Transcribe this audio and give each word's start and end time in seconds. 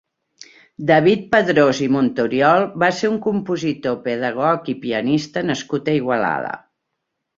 David 0.91 1.27
Padrós 1.35 1.81
i 1.87 1.89
Montoriol 1.97 2.65
va 2.85 2.89
ser 3.01 3.11
un 3.11 3.19
compositor, 3.27 3.99
pedagog 4.09 4.73
i 4.77 4.79
pianista 4.87 5.45
nascut 5.51 5.93
a 5.95 5.97
Igualada. 6.03 6.55